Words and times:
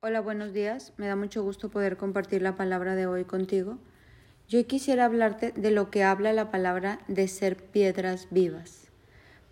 Hola, 0.00 0.20
buenos 0.20 0.52
días. 0.52 0.92
Me 0.96 1.08
da 1.08 1.16
mucho 1.16 1.42
gusto 1.42 1.70
poder 1.70 1.96
compartir 1.96 2.40
la 2.40 2.54
palabra 2.54 2.94
de 2.94 3.08
hoy 3.08 3.24
contigo. 3.24 3.78
Yo 4.46 4.64
quisiera 4.64 5.04
hablarte 5.04 5.50
de 5.50 5.72
lo 5.72 5.90
que 5.90 6.04
habla 6.04 6.32
la 6.32 6.52
palabra 6.52 7.00
de 7.08 7.26
ser 7.26 7.56
piedras 7.56 8.28
vivas. 8.30 8.92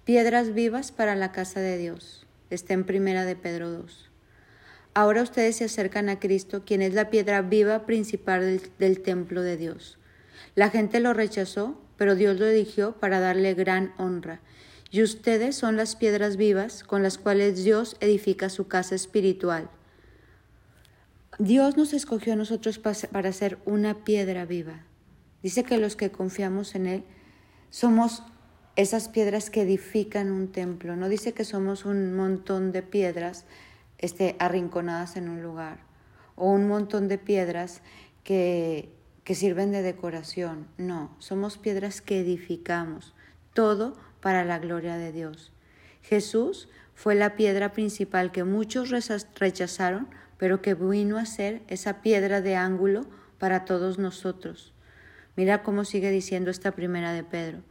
Piedras 0.04 0.54
vivas 0.54 0.92
para 0.92 1.16
la 1.16 1.32
casa 1.32 1.58
de 1.58 1.78
Dios. 1.78 2.28
Está 2.48 2.74
en 2.74 2.84
primera 2.84 3.24
de 3.24 3.34
Pedro 3.34 3.72
2. 3.72 4.08
Ahora 4.94 5.22
ustedes 5.22 5.56
se 5.56 5.64
acercan 5.64 6.08
a 6.08 6.20
Cristo, 6.20 6.62
quien 6.64 6.80
es 6.80 6.94
la 6.94 7.10
piedra 7.10 7.42
viva 7.42 7.84
principal 7.84 8.42
del, 8.42 8.70
del 8.78 9.00
templo 9.00 9.42
de 9.42 9.56
Dios. 9.56 9.98
La 10.54 10.70
gente 10.70 11.00
lo 11.00 11.12
rechazó, 11.12 11.76
pero 11.96 12.14
Dios 12.14 12.38
lo 12.38 12.46
eligió 12.46 12.92
para 12.92 13.18
darle 13.18 13.54
gran 13.54 13.94
honra. 13.98 14.40
Y 14.92 15.02
ustedes 15.02 15.56
son 15.56 15.76
las 15.76 15.96
piedras 15.96 16.36
vivas 16.36 16.84
con 16.84 17.02
las 17.02 17.18
cuales 17.18 17.64
Dios 17.64 17.96
edifica 17.98 18.48
su 18.48 18.68
casa 18.68 18.94
espiritual. 18.94 19.70
Dios 21.38 21.76
nos 21.76 21.92
escogió 21.92 22.32
a 22.32 22.36
nosotros 22.36 22.78
para 22.78 23.32
ser 23.32 23.58
una 23.66 24.04
piedra 24.04 24.46
viva. 24.46 24.84
Dice 25.42 25.64
que 25.64 25.76
los 25.76 25.94
que 25.94 26.10
confiamos 26.10 26.74
en 26.74 26.86
Él 26.86 27.04
somos 27.70 28.22
esas 28.74 29.08
piedras 29.08 29.50
que 29.50 29.62
edifican 29.62 30.30
un 30.30 30.50
templo. 30.50 30.96
No 30.96 31.08
dice 31.08 31.32
que 31.32 31.44
somos 31.44 31.84
un 31.84 32.14
montón 32.14 32.72
de 32.72 32.82
piedras 32.82 33.44
este, 33.98 34.36
arrinconadas 34.38 35.16
en 35.16 35.28
un 35.28 35.42
lugar 35.42 35.78
o 36.36 36.50
un 36.50 36.68
montón 36.68 37.08
de 37.08 37.18
piedras 37.18 37.82
que, 38.24 38.90
que 39.24 39.34
sirven 39.34 39.72
de 39.72 39.82
decoración. 39.82 40.66
No, 40.78 41.14
somos 41.18 41.58
piedras 41.58 42.00
que 42.00 42.20
edificamos. 42.20 43.14
Todo 43.52 43.96
para 44.20 44.44
la 44.44 44.58
gloria 44.58 44.96
de 44.96 45.12
Dios. 45.12 45.52
Jesús 46.02 46.68
fue 46.94 47.14
la 47.14 47.36
piedra 47.36 47.72
principal 47.72 48.32
que 48.32 48.44
muchos 48.44 48.90
rechazaron 49.34 50.08
pero 50.38 50.62
que 50.62 50.74
vino 50.74 51.18
a 51.18 51.26
ser 51.26 51.62
esa 51.68 52.00
piedra 52.02 52.40
de 52.40 52.56
ángulo 52.56 53.06
para 53.38 53.64
todos 53.64 53.98
nosotros. 53.98 54.72
Mira 55.36 55.62
cómo 55.62 55.84
sigue 55.84 56.10
diciendo 56.10 56.50
esta 56.50 56.72
primera 56.72 57.12
de 57.12 57.24
Pedro. 57.24 57.62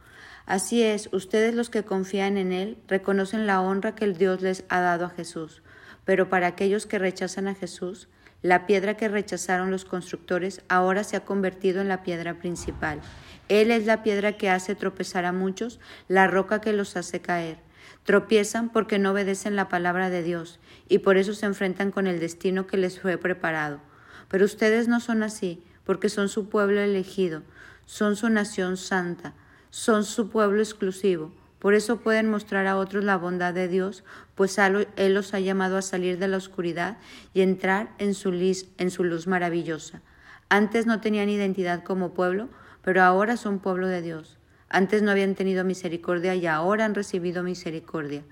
Así 0.46 0.82
es, 0.82 1.08
ustedes 1.12 1.54
los 1.54 1.70
que 1.70 1.82
confían 1.82 2.36
en 2.36 2.52
Él 2.52 2.78
reconocen 2.86 3.46
la 3.46 3.60
honra 3.60 3.96
que 3.96 4.04
el 4.04 4.16
Dios 4.16 4.42
les 4.42 4.64
ha 4.68 4.80
dado 4.80 5.04
a 5.06 5.10
Jesús, 5.10 5.62
pero 6.04 6.28
para 6.28 6.46
aquellos 6.46 6.86
que 6.86 7.00
rechazan 7.00 7.48
a 7.48 7.54
Jesús, 7.54 8.08
la 8.42 8.66
piedra 8.66 8.96
que 8.96 9.08
rechazaron 9.08 9.72
los 9.72 9.84
constructores 9.84 10.62
ahora 10.68 11.02
se 11.02 11.16
ha 11.16 11.24
convertido 11.24 11.80
en 11.80 11.88
la 11.88 12.04
piedra 12.04 12.34
principal. 12.34 13.00
Él 13.48 13.72
es 13.72 13.86
la 13.86 14.04
piedra 14.04 14.36
que 14.36 14.50
hace 14.50 14.76
tropezar 14.76 15.24
a 15.24 15.32
muchos, 15.32 15.80
la 16.06 16.28
roca 16.28 16.60
que 16.60 16.72
los 16.72 16.96
hace 16.96 17.20
caer. 17.20 17.58
Tropiezan 18.04 18.70
porque 18.70 18.98
no 18.98 19.10
obedecen 19.12 19.56
la 19.56 19.68
palabra 19.68 20.10
de 20.10 20.22
Dios 20.22 20.60
y 20.88 20.98
por 20.98 21.16
eso 21.16 21.34
se 21.34 21.46
enfrentan 21.46 21.90
con 21.90 22.06
el 22.06 22.20
destino 22.20 22.66
que 22.66 22.76
les 22.76 23.00
fue 23.00 23.18
preparado. 23.18 23.80
Pero 24.28 24.44
ustedes 24.44 24.88
no 24.88 25.00
son 25.00 25.22
así, 25.22 25.62
porque 25.84 26.08
son 26.08 26.28
su 26.28 26.48
pueblo 26.48 26.80
elegido, 26.80 27.42
son 27.84 28.16
su 28.16 28.28
nación 28.28 28.76
santa, 28.76 29.34
son 29.70 30.04
su 30.04 30.28
pueblo 30.30 30.60
exclusivo. 30.60 31.32
Por 31.58 31.74
eso 31.74 31.98
pueden 31.98 32.30
mostrar 32.30 32.66
a 32.66 32.76
otros 32.76 33.04
la 33.04 33.16
bondad 33.16 33.54
de 33.54 33.68
Dios, 33.68 34.04
pues 34.34 34.58
Él 34.58 35.14
los 35.14 35.34
ha 35.34 35.40
llamado 35.40 35.76
a 35.76 35.82
salir 35.82 36.18
de 36.18 36.28
la 36.28 36.36
oscuridad 36.36 36.98
y 37.32 37.40
entrar 37.40 37.94
en 37.98 38.14
su, 38.14 38.30
en 38.78 38.90
su 38.90 39.04
luz 39.04 39.26
maravillosa. 39.26 40.02
Antes 40.48 40.86
no 40.86 41.00
tenían 41.00 41.28
identidad 41.28 41.82
como 41.82 42.14
pueblo, 42.14 42.48
pero 42.82 43.02
ahora 43.02 43.36
son 43.36 43.58
pueblo 43.58 43.88
de 43.88 44.02
Dios. 44.02 44.38
Antes 44.68 45.02
no 45.02 45.10
habían 45.10 45.34
tenido 45.34 45.64
misericordia 45.64 46.34
y 46.34 46.46
ahora 46.46 46.84
han 46.84 46.94
recibido 46.94 47.42
misericordia. 47.42 48.22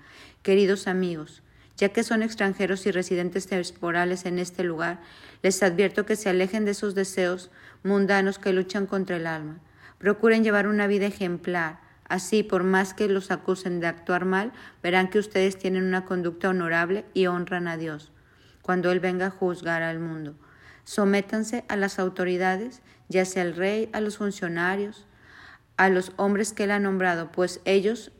Queridos 0.43 0.87
amigos, 0.87 1.41
ya 1.77 1.89
que 1.89 2.03
son 2.03 2.23
extranjeros 2.23 2.85
y 2.85 2.91
residentes 2.91 3.47
temporales 3.47 4.25
en 4.25 4.39
este 4.39 4.63
lugar, 4.63 4.99
les 5.41 5.61
advierto 5.63 6.05
que 6.05 6.15
se 6.15 6.29
alejen 6.29 6.65
de 6.65 6.71
esos 6.71 6.95
deseos 6.95 7.51
mundanos 7.83 8.39
que 8.39 8.53
luchan 8.53 8.85
contra 8.85 9.17
el 9.17 9.27
alma. 9.27 9.59
Procuren 9.97 10.43
llevar 10.43 10.67
una 10.67 10.87
vida 10.87 11.05
ejemplar. 11.05 11.79
Así, 12.07 12.43
por 12.43 12.63
más 12.63 12.93
que 12.93 13.07
los 13.07 13.31
acusen 13.31 13.79
de 13.79 13.87
actuar 13.87 14.25
mal, 14.25 14.51
verán 14.83 15.09
que 15.09 15.19
ustedes 15.19 15.57
tienen 15.57 15.83
una 15.83 16.05
conducta 16.05 16.49
honorable 16.49 17.05
y 17.13 17.25
honran 17.25 17.67
a 17.67 17.77
Dios 17.77 18.11
cuando 18.65 18.91
Él 18.91 18.99
venga 18.99 19.27
a 19.27 19.29
juzgar 19.29 19.83
al 19.83 19.99
mundo. 19.99 20.35
Sométanse 20.85 21.65
a 21.67 21.75
las 21.75 21.99
autoridades, 21.99 22.81
ya 23.09 23.23
sea 23.23 23.43
el 23.43 23.55
rey, 23.55 23.89
a 23.93 24.01
los 24.01 24.17
funcionarios, 24.17 25.05
a 25.77 25.89
los 25.89 26.11
hombres 26.17 26.53
que 26.53 26.65
él 26.65 26.71
ha 26.71 26.79
nombrado, 26.79 27.31
pues 27.31 27.61
ellos 27.65 28.11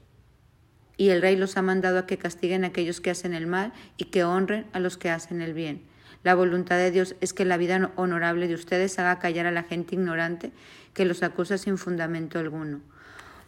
y 0.98 1.10
el 1.10 1.22
rey 1.22 1.36
los 1.36 1.58
ha 1.58 1.62
mandado 1.62 2.00
a 2.00 2.06
que 2.06 2.18
castiguen 2.18 2.64
a 2.64 2.68
aquellos 2.68 3.02
que 3.02 3.12
hacen 3.12 3.34
el 3.34 3.48
mal 3.48 3.74
y 3.98 4.06
que 4.06 4.24
honren 4.24 4.66
a 4.74 4.80
los 4.80 4.98
que 4.98 5.10
hacen 5.10 5.42
el 5.42 5.54
bien. 5.54 5.82
La 6.24 6.36
voluntad 6.36 6.78
de 6.78 6.92
Dios 6.92 7.16
es 7.22 7.34
que 7.34 7.46
la 7.46 7.58
vida 7.58 7.92
honorable 7.98 8.48
de 8.48 8.56
ustedes 8.56 8.98
haga 8.98 9.20
callar 9.20 9.46
a 9.46 9.52
la 9.52 9.64
gente 9.64 9.96
ignorante 9.96 10.52
que 10.94 11.06
los 11.06 11.22
acusa 11.22 11.58
sin 11.58 11.78
fundamento 11.78 12.40
alguno. 12.40 12.80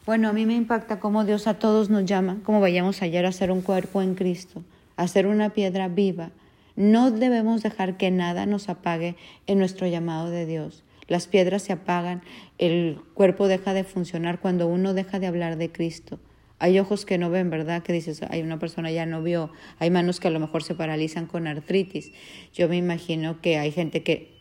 Bueno, 0.06 0.30
a 0.30 0.34
mí 0.34 0.46
me 0.46 0.56
impacta 0.56 1.00
cómo 1.00 1.26
Dios 1.26 1.48
a 1.48 1.56
todos 1.56 1.90
nos 1.90 2.06
llama, 2.06 2.38
como 2.44 2.62
vayamos 2.62 3.02
ayer 3.02 3.26
a 3.26 3.32
ser 3.32 3.52
un 3.52 3.62
cuerpo 3.62 4.02
en 4.02 4.16
Cristo, 4.16 4.64
a 4.96 5.08
ser 5.08 5.28
una 5.28 5.50
piedra 5.50 5.88
viva. 5.88 6.30
No 6.76 7.10
debemos 7.10 7.64
dejar 7.64 7.98
que 7.98 8.12
nada 8.12 8.46
nos 8.46 8.70
apague 8.70 9.16
en 9.48 9.58
nuestro 9.58 9.88
llamado 9.88 10.30
de 10.30 10.46
Dios. 10.46 10.84
Las 11.08 11.28
piedras 11.28 11.64
se 11.64 11.74
apagan, 11.74 12.22
el 12.58 13.00
cuerpo 13.14 13.48
deja 13.48 13.74
de 13.74 13.84
funcionar 13.84 14.40
cuando 14.40 14.68
uno 14.68 14.94
deja 14.94 15.20
de 15.20 15.28
hablar 15.28 15.58
de 15.58 15.72
Cristo. 15.72 16.20
Hay 16.60 16.80
ojos 16.80 17.06
que 17.06 17.18
no 17.18 17.30
ven, 17.30 17.50
¿verdad? 17.50 17.84
Que 17.84 17.94
dices, 17.94 18.22
hay 18.30 18.42
una 18.42 18.60
persona 18.60 18.92
ya 18.92 19.06
no 19.06 19.22
vio, 19.22 19.52
hay 19.80 19.92
manos 19.92 20.20
que 20.20 20.28
a 20.28 20.32
lo 20.32 20.40
mejor 20.40 20.64
se 20.64 20.76
paralizan 20.76 21.28
con 21.28 21.48
artritis. 21.48 22.12
Yo 22.54 22.68
me 22.68 22.78
imagino 22.78 23.42
que 23.42 23.58
hay 23.58 23.72
gente 23.72 24.04
que, 24.04 24.34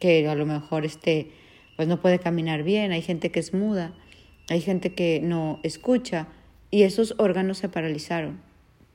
que 0.00 0.28
a 0.28 0.34
lo 0.34 0.46
mejor 0.46 0.84
este, 0.84 1.30
pues 1.76 1.88
no 1.88 2.00
puede 2.00 2.18
caminar 2.18 2.64
bien, 2.64 2.92
hay 2.92 3.02
gente 3.02 3.30
que 3.30 3.40
es 3.40 3.54
muda, 3.54 3.94
hay 4.48 4.60
gente 4.60 4.94
que 4.94 5.20
no 5.22 5.60
escucha 5.62 6.26
y 6.70 6.82
esos 6.82 7.14
órganos 7.18 7.58
se 7.58 7.68
paralizaron 7.68 8.40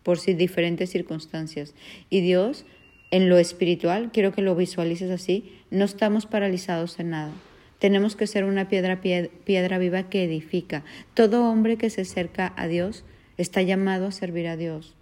por 0.03 0.21
diferentes 0.21 0.91
circunstancias. 0.91 1.73
Y 2.09 2.21
Dios 2.21 2.65
en 3.11 3.29
lo 3.29 3.37
espiritual, 3.37 4.11
quiero 4.11 4.31
que 4.31 4.41
lo 4.41 4.55
visualices 4.55 5.11
así, 5.11 5.53
no 5.71 5.85
estamos 5.85 6.25
paralizados 6.25 6.99
en 6.99 7.11
nada. 7.11 7.31
Tenemos 7.79 8.15
que 8.15 8.27
ser 8.27 8.45
una 8.45 8.67
piedra, 8.67 9.01
piedra 9.01 9.77
viva 9.77 10.09
que 10.09 10.23
edifica. 10.23 10.83
Todo 11.13 11.49
hombre 11.49 11.77
que 11.77 11.89
se 11.89 12.01
acerca 12.01 12.53
a 12.55 12.67
Dios 12.67 13.03
está 13.37 13.61
llamado 13.61 14.07
a 14.07 14.11
servir 14.11 14.47
a 14.47 14.57
Dios. 14.57 14.95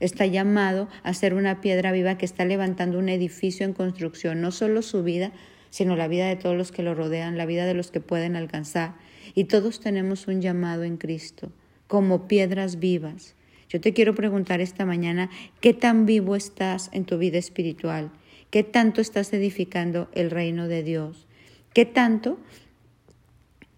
Está 0.00 0.26
llamado 0.26 0.88
a 1.02 1.14
ser 1.14 1.34
una 1.34 1.60
piedra 1.60 1.92
viva 1.92 2.18
que 2.18 2.24
está 2.24 2.44
levantando 2.44 2.98
un 2.98 3.08
edificio 3.08 3.66
en 3.66 3.72
construcción, 3.72 4.40
no 4.40 4.50
solo 4.50 4.82
su 4.82 5.02
vida, 5.02 5.32
sino 5.70 5.96
la 5.96 6.08
vida 6.08 6.26
de 6.26 6.36
todos 6.36 6.56
los 6.56 6.72
que 6.72 6.82
lo 6.82 6.94
rodean, 6.94 7.38
la 7.38 7.46
vida 7.46 7.66
de 7.66 7.74
los 7.74 7.90
que 7.90 8.00
pueden 8.00 8.36
alcanzar. 8.36 8.94
Y 9.34 9.44
todos 9.44 9.80
tenemos 9.80 10.26
un 10.26 10.40
llamado 10.40 10.84
en 10.84 10.96
Cristo, 10.96 11.52
como 11.86 12.26
piedras 12.28 12.78
vivas. 12.78 13.34
Yo 13.72 13.80
te 13.80 13.94
quiero 13.94 14.14
preguntar 14.14 14.60
esta 14.60 14.84
mañana, 14.84 15.30
¿qué 15.62 15.72
tan 15.72 16.04
vivo 16.04 16.36
estás 16.36 16.90
en 16.92 17.06
tu 17.06 17.16
vida 17.16 17.38
espiritual? 17.38 18.10
¿Qué 18.50 18.64
tanto 18.64 19.00
estás 19.00 19.32
edificando 19.32 20.10
el 20.12 20.30
reino 20.30 20.68
de 20.68 20.82
Dios? 20.82 21.26
¿Qué 21.72 21.86
tanto 21.86 22.38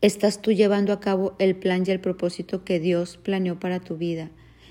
estás 0.00 0.42
tú 0.42 0.50
llevando 0.50 0.92
a 0.92 0.98
cabo 0.98 1.36
el 1.38 1.54
plan 1.54 1.84
y 1.86 1.92
el 1.92 2.00
propósito 2.00 2.64
que 2.64 2.80
Dios 2.80 3.18
planeó 3.18 3.60
para 3.60 3.78
tu 3.78 3.96
vida? 3.96 4.30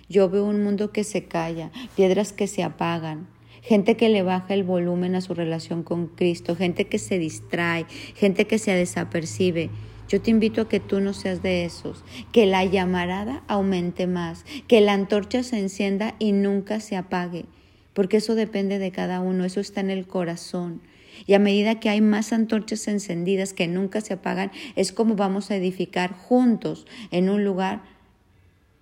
Yo 0.10 0.30
veo 0.30 0.44
un 0.44 0.62
mundo 0.62 0.92
que 0.92 1.06
se 1.06 1.24
calla, 1.24 1.72
piedras 1.96 2.34
que 2.34 2.48
se 2.48 2.62
apagan, 2.62 3.30
gente 3.62 3.96
que 3.96 4.10
le 4.10 4.24
baja 4.24 4.54
el 4.54 4.66
volumen 4.66 5.16
a 5.16 5.22
su 5.22 5.34
relación 5.34 5.84
con 5.84 6.08
Cristo, 6.08 6.58
gente 6.58 6.88
que 6.88 7.00
se 7.00 7.18
distrae, 7.18 7.86
gente 8.14 8.46
que 8.46 8.60
se 8.60 8.74
desapercibe. 8.74 9.70
Yo 10.08 10.22
te 10.22 10.32
invito 10.32 10.62
a 10.62 10.70
que 10.70 10.80
tú 10.80 11.00
no 11.00 11.14
seas 11.14 11.42
de 11.42 11.66
esos, 11.66 12.04
que 12.32 12.46
la 12.46 12.66
llamarada 12.66 13.44
aumente 13.48 14.06
más, 14.08 14.46
que 14.68 14.82
la 14.82 14.94
antorcha 14.94 15.44
se 15.44 15.60
encienda 15.60 16.16
y 16.20 16.32
nunca 16.32 16.80
se 16.80 16.98
apague, 16.98 17.46
porque 17.94 18.18
eso 18.18 18.36
depende 18.36 18.80
de 18.80 18.92
cada 18.92 19.22
uno, 19.22 19.46
eso 19.46 19.60
está 19.60 19.82
en 19.82 19.90
el 19.90 20.06
corazón. 20.06 20.82
Y 21.26 21.36
a 21.36 21.40
medida 21.40 21.80
que 21.80 21.90
hay 21.90 22.02
más 22.02 22.34
antorchas 22.34 22.88
encendidas 22.88 23.54
que 23.54 23.68
nunca 23.68 24.02
se 24.02 24.14
apagan, 24.14 24.52
es 24.76 24.92
como 24.92 25.16
vamos 25.16 25.52
a 25.52 25.56
edificar 25.56 26.14
juntos 26.14 26.86
en 27.12 27.30
un 27.30 27.44
lugar 27.44 27.93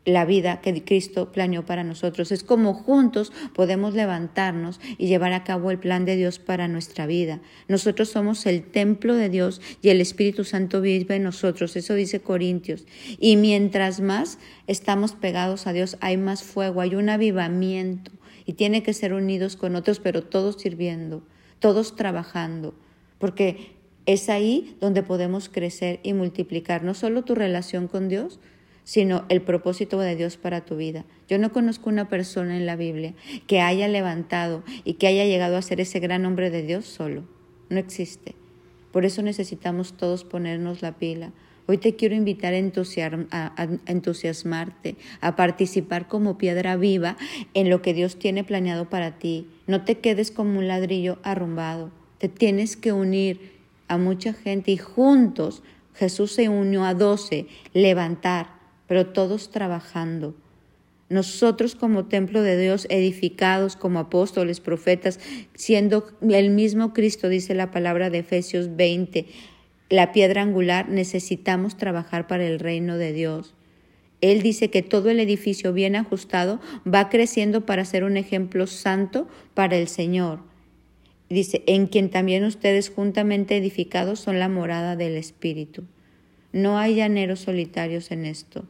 la 0.06 0.26
vida 0.26 0.62
que 0.62 0.84
Cristo 0.84 1.32
planeó 1.32 1.66
para 1.66 1.84
nosotros. 1.84 2.32
Es 2.32 2.44
como 2.44 2.74
juntos 2.74 3.32
podemos 3.54 3.94
levantarnos 3.94 4.80
y 4.98 5.08
llevar 5.08 5.34
a 5.34 5.44
cabo 5.44 5.70
el 5.70 5.80
plan 5.80 6.06
de 6.06 6.16
Dios 6.16 6.40
para 6.40 6.68
nuestra 6.68 7.06
vida. 7.06 7.40
Nosotros 7.68 8.10
somos 8.10 8.46
el 8.46 8.64
templo 8.64 9.16
de 9.16 9.30
Dios 9.30 9.62
y 9.82 9.90
el 9.90 10.02
Espíritu 10.02 10.44
Santo 10.44 10.82
vive 10.82 11.16
en 11.16 11.24
nosotros. 11.24 11.76
Eso 11.76 11.94
dice 11.94 12.20
Corintios. 12.20 12.86
Y 13.20 13.36
mientras 13.38 14.02
más 14.02 14.40
estamos 14.68 15.14
pegados 15.14 15.68
a 15.68 15.74
Dios, 15.74 15.98
hay 16.02 16.18
más 16.18 16.44
fuego, 16.44 16.82
hay 16.82 16.96
un 16.96 17.10
avivamiento. 17.10 18.12
Y 18.46 18.54
tiene 18.54 18.82
que 18.82 18.94
ser 18.94 19.14
unidos 19.14 19.56
con 19.56 19.76
otros, 19.76 20.00
pero 20.00 20.24
todos 20.24 20.60
sirviendo, 20.60 21.24
todos 21.60 21.96
trabajando. 21.96 22.74
Porque 23.20 23.76
es 24.08 24.30
ahí 24.30 24.76
donde 24.82 25.04
podemos 25.04 25.48
crecer 25.48 26.00
y 26.02 26.14
multiplicar 26.14 26.84
no 26.84 26.96
solo 26.96 27.24
tu 27.24 27.36
relación 27.36 27.88
con 27.88 28.10
Dios, 28.10 28.40
sino 28.84 29.26
el 29.30 29.42
propósito 29.42 30.00
de 30.00 30.16
Dios 30.16 30.38
para 30.38 30.66
tu 30.66 30.76
vida. 30.76 31.06
Yo 31.28 31.38
no 31.38 31.52
conozco 31.52 31.90
una 31.90 32.10
persona 32.10 32.58
en 32.58 32.66
la 32.66 32.76
Biblia 32.76 33.14
que 33.48 33.62
haya 33.62 33.88
levantado 33.88 34.64
y 34.84 34.96
que 34.96 35.08
haya 35.08 35.26
llegado 35.26 35.58
a 35.58 35.62
ser 35.62 35.80
ese 35.80 36.00
gran 36.00 36.26
hombre 36.26 36.50
de 36.50 36.64
Dios 36.64 36.86
solo. 36.86 37.24
No 37.70 37.80
existe. 37.80 38.36
Por 38.92 39.06
eso 39.06 39.22
necesitamos 39.22 39.94
todos 39.94 40.24
ponernos 40.24 40.82
la 40.82 40.98
pila. 40.98 41.32
Hoy 41.68 41.78
te 41.78 41.96
quiero 41.96 42.16
invitar 42.16 42.54
a, 42.54 43.70
entusiasmarte, 43.86 44.96
a 45.22 45.36
participar 45.36 46.08
como 46.08 46.38
piedra 46.38 46.76
viva 46.76 47.16
en 47.54 47.70
lo 47.70 47.82
que 47.82 47.94
Dios 47.94 48.18
tiene 48.20 48.44
planeado 48.44 48.90
para 48.90 49.20
ti. 49.20 49.48
No 49.68 49.86
te 49.86 50.00
quedes 50.00 50.32
como 50.32 50.60
un 50.60 50.68
ladrillo 50.68 51.20
arrumbado. 51.24 51.92
Te 52.18 52.28
tienes 52.28 52.76
que 52.76 52.92
unir 52.92 53.54
a 53.88 53.98
mucha 53.98 54.34
gente 54.34 54.72
y 54.72 54.78
juntos 54.78 55.64
Jesús 55.94 56.34
se 56.34 56.50
unió 56.50 56.84
a 56.84 56.94
doce, 56.94 57.48
levantar, 57.74 58.61
pero 58.92 59.08
todos 59.08 59.52
trabajando. 59.52 60.36
Nosotros 61.08 61.76
como 61.76 62.08
templo 62.08 62.42
de 62.42 62.60
Dios, 62.60 62.88
edificados 62.90 63.78
como 63.78 64.00
apóstoles, 64.00 64.60
profetas, 64.60 65.18
siendo 65.54 66.10
el 66.30 66.50
mismo 66.50 66.92
Cristo, 66.92 67.30
dice 67.30 67.56
la 67.56 67.72
palabra 67.72 68.10
de 68.10 68.18
Efesios 68.18 68.76
20, 68.76 69.28
la 69.90 70.12
piedra 70.12 70.42
angular, 70.42 70.90
necesitamos 70.90 71.78
trabajar 71.78 72.28
para 72.28 72.46
el 72.46 72.60
reino 72.60 72.98
de 72.98 73.14
Dios. 73.14 73.54
Él 74.20 74.42
dice 74.42 74.70
que 74.70 74.82
todo 74.82 75.10
el 75.10 75.22
edificio 75.22 75.72
bien 75.72 75.96
ajustado 75.96 76.60
va 76.86 77.08
creciendo 77.08 77.66
para 77.66 77.86
ser 77.86 78.04
un 78.04 78.18
ejemplo 78.18 78.68
santo 78.68 79.30
para 79.54 79.78
el 79.78 79.88
Señor. 79.88 80.42
Dice, 81.30 81.64
en 81.66 81.88
quien 81.88 82.10
también 82.10 82.44
ustedes 82.44 82.90
juntamente 82.90 83.56
edificados 83.56 84.20
son 84.20 84.38
la 84.38 84.50
morada 84.50 84.98
del 84.98 85.16
Espíritu. 85.16 85.86
No 86.52 86.78
hay 86.78 86.96
llaneros 86.96 87.40
solitarios 87.40 88.12
en 88.12 88.26
esto. 88.26 88.66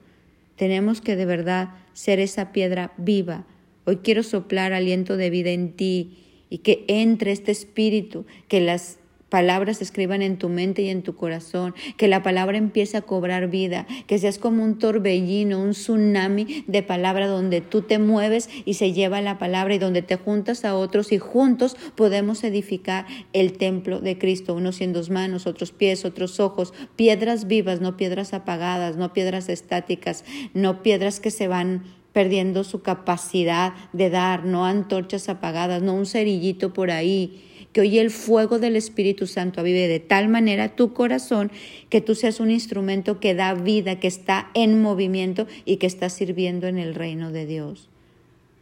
Tenemos 0.55 1.01
que 1.01 1.15
de 1.15 1.25
verdad 1.25 1.69
ser 1.93 2.19
esa 2.19 2.51
piedra 2.51 2.93
viva. 2.97 3.45
Hoy 3.85 3.97
quiero 3.97 4.23
soplar 4.23 4.73
aliento 4.73 5.17
de 5.17 5.29
vida 5.29 5.51
en 5.51 5.73
ti 5.73 6.45
y 6.49 6.59
que 6.59 6.85
entre 6.87 7.31
este 7.31 7.51
espíritu, 7.51 8.25
que 8.47 8.61
las 8.61 8.99
palabras 9.31 9.77
se 9.77 9.85
escriban 9.85 10.21
en 10.21 10.37
tu 10.37 10.49
mente 10.49 10.81
y 10.81 10.89
en 10.89 11.03
tu 11.03 11.15
corazón, 11.15 11.73
que 11.95 12.09
la 12.09 12.21
palabra 12.21 12.57
empiece 12.57 12.97
a 12.97 13.01
cobrar 13.01 13.49
vida, 13.49 13.87
que 14.05 14.19
seas 14.19 14.37
como 14.37 14.61
un 14.61 14.77
torbellino, 14.77 15.59
un 15.59 15.71
tsunami 15.71 16.65
de 16.67 16.83
palabra 16.83 17.27
donde 17.27 17.61
tú 17.61 17.81
te 17.81 17.97
mueves 17.97 18.49
y 18.65 18.73
se 18.73 18.91
lleva 18.91 19.21
la 19.21 19.39
palabra 19.39 19.73
y 19.73 19.79
donde 19.79 20.01
te 20.01 20.17
juntas 20.17 20.65
a 20.65 20.75
otros 20.75 21.13
y 21.13 21.17
juntos 21.17 21.77
podemos 21.95 22.43
edificar 22.43 23.05
el 23.31 23.53
templo 23.53 24.01
de 24.01 24.17
Cristo, 24.17 24.53
unos 24.53 24.81
en 24.81 24.91
dos 24.91 25.09
manos, 25.09 25.47
otros 25.47 25.71
pies, 25.71 26.03
otros 26.03 26.41
ojos, 26.41 26.73
piedras 26.97 27.47
vivas, 27.47 27.79
no 27.79 27.95
piedras 27.95 28.33
apagadas, 28.33 28.97
no 28.97 29.13
piedras 29.13 29.47
estáticas, 29.47 30.25
no 30.53 30.83
piedras 30.83 31.21
que 31.21 31.31
se 31.31 31.47
van 31.47 31.85
perdiendo 32.11 32.65
su 32.65 32.81
capacidad 32.81 33.73
de 33.93 34.09
dar, 34.09 34.43
no 34.43 34.65
antorchas 34.65 35.29
apagadas, 35.29 35.81
no 35.81 35.93
un 35.93 36.05
cerillito 36.05 36.73
por 36.73 36.91
ahí, 36.91 37.47
que 37.73 37.81
hoy 37.81 37.99
el 37.99 38.11
fuego 38.11 38.59
del 38.59 38.75
Espíritu 38.75 39.27
Santo 39.27 39.61
avive 39.61 39.87
de 39.87 39.99
tal 39.99 40.27
manera 40.27 40.75
tu 40.75 40.93
corazón 40.93 41.51
que 41.89 42.01
tú 42.01 42.15
seas 42.15 42.39
un 42.39 42.51
instrumento 42.51 43.19
que 43.19 43.33
da 43.33 43.53
vida, 43.53 43.99
que 43.99 44.07
está 44.07 44.49
en 44.53 44.81
movimiento 44.81 45.47
y 45.65 45.77
que 45.77 45.87
está 45.87 46.09
sirviendo 46.09 46.67
en 46.67 46.77
el 46.77 46.95
reino 46.95 47.31
de 47.31 47.45
Dios. 47.45 47.89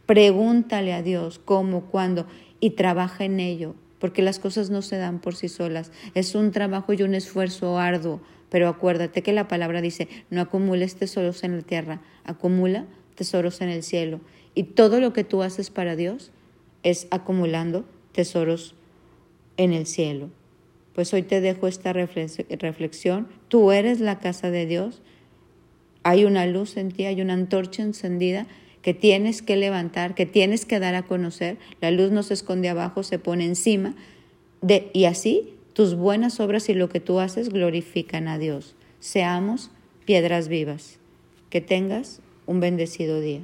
Pregúntale 0.06 0.92
a 0.92 1.02
Dios 1.02 1.40
cómo, 1.44 1.82
cuándo 1.82 2.26
y 2.60 2.70
trabaja 2.70 3.24
en 3.24 3.40
ello, 3.40 3.74
porque 3.98 4.22
las 4.22 4.38
cosas 4.38 4.70
no 4.70 4.82
se 4.82 4.96
dan 4.96 5.20
por 5.20 5.34
sí 5.34 5.48
solas. 5.48 5.92
Es 6.14 6.34
un 6.34 6.52
trabajo 6.52 6.92
y 6.92 7.02
un 7.02 7.14
esfuerzo 7.14 7.78
arduo, 7.78 8.20
pero 8.48 8.68
acuérdate 8.68 9.22
que 9.22 9.32
la 9.32 9.48
palabra 9.48 9.80
dice, 9.80 10.08
no 10.30 10.40
acumules 10.40 10.96
tesoros 10.96 11.44
en 11.44 11.56
la 11.56 11.62
tierra, 11.62 12.00
acumula 12.24 12.86
tesoros 13.14 13.60
en 13.60 13.68
el 13.68 13.82
cielo. 13.82 14.20
Y 14.54 14.64
todo 14.64 15.00
lo 15.00 15.12
que 15.12 15.24
tú 15.24 15.42
haces 15.42 15.70
para 15.70 15.96
Dios 15.96 16.32
es 16.82 17.06
acumulando 17.10 17.84
tesoros 18.12 18.74
en 19.60 19.74
el 19.74 19.86
cielo. 19.86 20.30
Pues 20.94 21.12
hoy 21.12 21.22
te 21.22 21.42
dejo 21.42 21.66
esta 21.66 21.92
reflexión. 21.92 23.28
Tú 23.48 23.72
eres 23.72 24.00
la 24.00 24.18
casa 24.18 24.50
de 24.50 24.64
Dios. 24.64 25.02
Hay 26.02 26.24
una 26.24 26.46
luz 26.46 26.78
en 26.78 26.90
ti, 26.90 27.04
hay 27.04 27.20
una 27.20 27.34
antorcha 27.34 27.82
encendida 27.82 28.46
que 28.80 28.94
tienes 28.94 29.42
que 29.42 29.56
levantar, 29.56 30.14
que 30.14 30.24
tienes 30.24 30.64
que 30.64 30.80
dar 30.80 30.94
a 30.94 31.02
conocer. 31.02 31.58
La 31.82 31.90
luz 31.90 32.10
no 32.10 32.22
se 32.22 32.32
esconde 32.32 32.70
abajo, 32.70 33.02
se 33.02 33.18
pone 33.18 33.44
encima. 33.44 33.94
De, 34.62 34.90
y 34.94 35.04
así 35.04 35.52
tus 35.74 35.94
buenas 35.94 36.40
obras 36.40 36.70
y 36.70 36.74
lo 36.74 36.88
que 36.88 37.00
tú 37.00 37.20
haces 37.20 37.50
glorifican 37.50 38.28
a 38.28 38.38
Dios. 38.38 38.76
Seamos 38.98 39.70
piedras 40.06 40.48
vivas. 40.48 40.98
Que 41.50 41.60
tengas 41.60 42.22
un 42.46 42.60
bendecido 42.60 43.20
día. 43.20 43.42